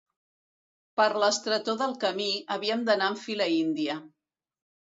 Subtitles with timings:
[0.99, 4.01] Per l'estretor del camí, havíem d'anar en fila índia.